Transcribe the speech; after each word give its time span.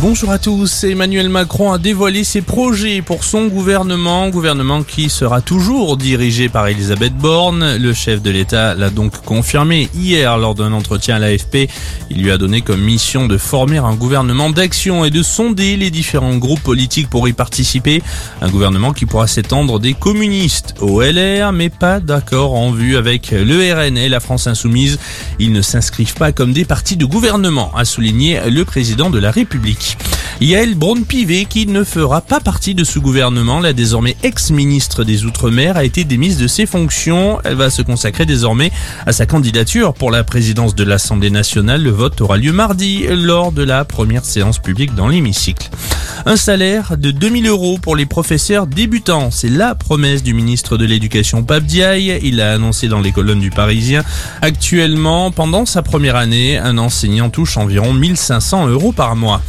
Bonjour 0.00 0.30
à 0.30 0.38
tous. 0.38 0.84
Emmanuel 0.84 1.28
Macron 1.28 1.72
a 1.72 1.78
dévoilé 1.78 2.22
ses 2.22 2.40
projets 2.40 3.02
pour 3.02 3.24
son 3.24 3.48
gouvernement, 3.48 4.28
gouvernement 4.28 4.84
qui 4.84 5.10
sera 5.10 5.40
toujours 5.40 5.96
dirigé 5.96 6.48
par 6.48 6.68
Elisabeth 6.68 7.16
Borne. 7.16 7.76
Le 7.78 7.92
chef 7.92 8.22
de 8.22 8.30
l'État 8.30 8.76
l'a 8.76 8.90
donc 8.90 9.20
confirmé 9.24 9.88
hier 9.96 10.38
lors 10.38 10.54
d'un 10.54 10.72
entretien 10.72 11.16
à 11.16 11.18
l'AFP. 11.18 11.68
Il 12.10 12.22
lui 12.22 12.30
a 12.30 12.38
donné 12.38 12.60
comme 12.60 12.80
mission 12.80 13.26
de 13.26 13.36
former 13.38 13.78
un 13.78 13.94
gouvernement 13.94 14.50
d'action 14.50 15.04
et 15.04 15.10
de 15.10 15.20
sonder 15.20 15.76
les 15.76 15.90
différents 15.90 16.36
groupes 16.36 16.62
politiques 16.62 17.10
pour 17.10 17.26
y 17.26 17.32
participer. 17.32 18.00
Un 18.40 18.50
gouvernement 18.50 18.92
qui 18.92 19.04
pourra 19.04 19.26
s'étendre 19.26 19.80
des 19.80 19.94
communistes 19.94 20.76
au 20.80 21.02
LR, 21.02 21.50
mais 21.52 21.70
pas 21.70 21.98
d'accord 21.98 22.54
en 22.54 22.70
vue 22.70 22.96
avec 22.96 23.32
le 23.32 23.74
RN 23.74 23.98
et 23.98 24.08
la 24.08 24.20
France 24.20 24.46
Insoumise. 24.46 25.00
Ils 25.40 25.50
ne 25.50 25.60
s'inscrivent 25.60 26.14
pas 26.14 26.30
comme 26.30 26.52
des 26.52 26.64
partis 26.64 26.96
de 26.96 27.04
gouvernement, 27.04 27.72
a 27.74 27.84
souligné 27.84 28.38
le 28.48 28.64
président 28.64 29.10
de 29.10 29.18
la 29.18 29.32
République. 29.32 29.87
Match. 29.96 30.17
Yael 30.40 30.76
Braun-Pivet, 30.76 31.46
qui 31.46 31.66
ne 31.66 31.82
fera 31.82 32.20
pas 32.20 32.38
partie 32.38 32.76
de 32.76 32.84
ce 32.84 33.00
gouvernement, 33.00 33.58
la 33.58 33.72
désormais 33.72 34.16
ex-ministre 34.22 35.02
des 35.02 35.24
Outre-mer, 35.24 35.76
a 35.76 35.82
été 35.82 36.04
démise 36.04 36.38
de 36.38 36.46
ses 36.46 36.64
fonctions. 36.64 37.40
Elle 37.42 37.56
va 37.56 37.70
se 37.70 37.82
consacrer 37.82 38.24
désormais 38.24 38.70
à 39.04 39.12
sa 39.12 39.26
candidature 39.26 39.94
pour 39.94 40.12
la 40.12 40.22
présidence 40.22 40.76
de 40.76 40.84
l'Assemblée 40.84 41.30
nationale. 41.30 41.82
Le 41.82 41.90
vote 41.90 42.20
aura 42.20 42.36
lieu 42.36 42.52
mardi 42.52 43.04
lors 43.10 43.50
de 43.50 43.64
la 43.64 43.84
première 43.84 44.24
séance 44.24 44.60
publique 44.60 44.94
dans 44.94 45.08
l'hémicycle. 45.08 45.70
Un 46.24 46.36
salaire 46.36 46.96
de 46.96 47.10
2000 47.10 47.48
euros 47.48 47.78
pour 47.80 47.96
les 47.96 48.06
professeurs 48.06 48.68
débutants. 48.68 49.30
C'est 49.32 49.48
la 49.48 49.74
promesse 49.74 50.22
du 50.22 50.34
ministre 50.34 50.76
de 50.76 50.84
l'Éducation 50.84 51.42
Pape 51.42 51.64
Diaye. 51.64 52.20
Il 52.22 52.36
l'a 52.36 52.52
annoncé 52.52 52.86
dans 52.86 53.00
les 53.00 53.12
colonnes 53.12 53.40
du 53.40 53.50
Parisien. 53.50 54.04
Actuellement, 54.40 55.32
pendant 55.32 55.66
sa 55.66 55.82
première 55.82 56.16
année, 56.16 56.58
un 56.58 56.78
enseignant 56.78 57.30
touche 57.30 57.56
environ 57.56 57.92
1500 57.92 58.68
euros 58.68 58.92
par 58.92 59.16
mois. 59.16 59.42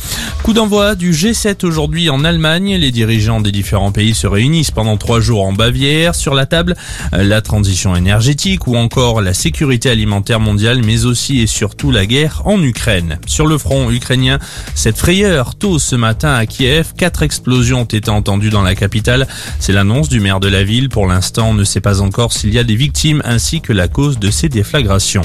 Coup 0.43 0.53
d'envoi 0.53 0.78
du 0.79 1.11
G7 1.11 1.65
aujourd'hui 1.65 2.09
en 2.09 2.23
Allemagne. 2.23 2.75
Les 2.75 2.91
dirigeants 2.91 3.41
des 3.41 3.51
différents 3.51 3.91
pays 3.91 4.15
se 4.15 4.27
réunissent 4.27 4.71
pendant 4.71 4.95
trois 4.95 5.19
jours 5.19 5.45
en 5.45 5.51
Bavière. 5.51 6.15
Sur 6.15 6.33
la 6.33 6.45
table, 6.45 6.75
la 7.11 7.41
transition 7.41 7.95
énergétique 7.97 8.65
ou 8.65 8.77
encore 8.77 9.21
la 9.21 9.33
sécurité 9.33 9.89
alimentaire 9.89 10.39
mondiale, 10.39 10.81
mais 10.85 11.05
aussi 11.05 11.41
et 11.41 11.47
surtout 11.47 11.91
la 11.91 12.05
guerre 12.05 12.43
en 12.45 12.63
Ukraine. 12.63 13.19
Sur 13.25 13.45
le 13.45 13.57
front 13.57 13.91
ukrainien, 13.91 14.39
cette 14.73 14.97
frayeur 14.97 15.55
tôt 15.55 15.79
ce 15.79 15.97
matin 15.97 16.33
à 16.33 16.45
Kiev, 16.45 16.93
quatre 16.95 17.23
explosions 17.23 17.81
ont 17.81 17.85
été 17.85 18.09
entendues 18.09 18.49
dans 18.49 18.63
la 18.63 18.75
capitale. 18.75 19.27
C'est 19.59 19.73
l'annonce 19.73 20.07
du 20.07 20.21
maire 20.21 20.39
de 20.39 20.47
la 20.47 20.63
ville. 20.63 20.87
Pour 20.87 21.07
l'instant, 21.07 21.49
on 21.49 21.53
ne 21.53 21.65
sait 21.65 21.81
pas 21.81 22.01
encore 22.01 22.31
s'il 22.31 22.53
y 22.53 22.59
a 22.59 22.63
des 22.63 22.75
victimes 22.75 23.21
ainsi 23.25 23.59
que 23.59 23.73
la 23.73 23.89
cause 23.89 24.17
de 24.17 24.31
ces 24.31 24.47
déflagrations. 24.47 25.23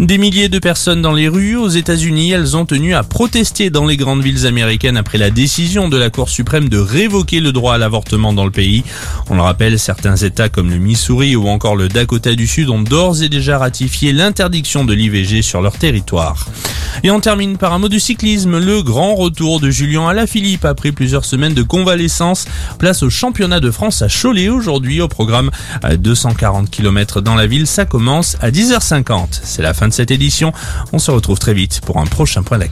Des 0.00 0.18
milliers 0.18 0.48
de 0.48 0.58
personnes 0.58 1.02
dans 1.02 1.12
les 1.12 1.28
rues 1.28 1.56
aux 1.56 1.68
États-Unis, 1.68 2.30
elles 2.30 2.56
ont 2.56 2.66
tenu 2.66 2.94
à 2.94 3.02
protester 3.02 3.70
dans 3.70 3.86
les 3.86 3.96
grandes 3.96 4.22
villes 4.22 4.46
américaines 4.46 4.96
après 4.96 5.18
la 5.18 5.30
décision 5.30 5.88
de 5.88 5.96
la 5.96 6.10
Cour 6.10 6.28
suprême 6.28 6.68
de 6.68 6.78
révoquer 6.78 7.40
le 7.40 7.52
droit 7.52 7.74
à 7.74 7.78
l'avortement 7.78 8.32
dans 8.32 8.44
le 8.44 8.50
pays. 8.50 8.84
On 9.28 9.34
le 9.34 9.42
rappelle, 9.42 9.78
certains 9.78 10.16
États 10.16 10.48
comme 10.48 10.70
le 10.70 10.78
Missouri 10.78 11.36
ou 11.36 11.48
encore 11.48 11.76
le 11.76 11.88
Dakota 11.88 12.34
du 12.34 12.46
Sud 12.46 12.70
ont 12.70 12.80
d'ores 12.80 13.22
et 13.22 13.28
déjà 13.28 13.58
ratifié 13.58 14.12
l'interdiction 14.12 14.84
de 14.84 14.94
l'IVG 14.94 15.42
sur 15.42 15.60
leur 15.60 15.76
territoire. 15.76 16.46
Et 17.04 17.10
on 17.10 17.20
termine 17.20 17.56
par 17.56 17.72
un 17.72 17.78
mot 17.78 17.88
du 17.88 18.00
cyclisme. 18.00 18.58
Le 18.58 18.82
grand 18.82 19.14
retour 19.14 19.60
de 19.60 19.70
Julien 19.70 20.08
Alaphilippe 20.08 20.64
après 20.64 20.92
plusieurs 20.92 21.24
semaines 21.24 21.54
de 21.54 21.62
convalescence. 21.62 22.46
Place 22.78 23.02
au 23.02 23.10
championnat 23.10 23.60
de 23.60 23.70
France 23.70 24.02
à 24.02 24.08
Cholet 24.08 24.48
aujourd'hui 24.48 25.00
au 25.00 25.08
programme 25.08 25.50
à 25.82 25.96
240 25.96 26.70
km 26.70 27.20
dans 27.20 27.34
la 27.34 27.46
ville. 27.46 27.66
Ça 27.66 27.84
commence 27.84 28.36
à 28.40 28.50
10h50. 28.50 29.40
C'est 29.42 29.62
la 29.62 29.74
fin 29.74 29.88
de 29.88 29.92
cette 29.92 30.10
édition. 30.10 30.52
On 30.92 30.98
se 30.98 31.10
retrouve 31.10 31.38
très 31.38 31.54
vite 31.54 31.80
pour 31.84 31.98
un 31.98 32.06
prochain 32.06 32.42
point 32.42 32.58
d'actu. 32.58 32.66